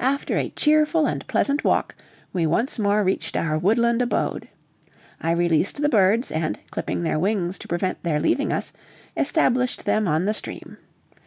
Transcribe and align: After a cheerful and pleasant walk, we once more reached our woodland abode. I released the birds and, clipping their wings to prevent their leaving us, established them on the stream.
After 0.00 0.38
a 0.38 0.48
cheerful 0.48 1.04
and 1.06 1.26
pleasant 1.26 1.64
walk, 1.64 1.94
we 2.32 2.46
once 2.46 2.78
more 2.78 3.04
reached 3.04 3.36
our 3.36 3.58
woodland 3.58 4.00
abode. 4.00 4.48
I 5.20 5.32
released 5.32 5.82
the 5.82 5.88
birds 5.90 6.32
and, 6.32 6.58
clipping 6.70 7.02
their 7.02 7.18
wings 7.18 7.58
to 7.58 7.68
prevent 7.68 8.02
their 8.04 8.20
leaving 8.20 8.54
us, 8.54 8.72
established 9.18 9.84
them 9.84 10.08
on 10.08 10.24
the 10.24 10.32
stream. 10.32 10.78